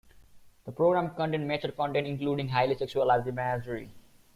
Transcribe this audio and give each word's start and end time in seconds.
The 0.65 0.71
program 0.71 1.13
contained 1.13 1.47
mature 1.47 1.71
content, 1.73 2.07
including 2.07 2.49
highly 2.49 2.73
sexualized 2.73 3.27
imagery. 3.27 3.91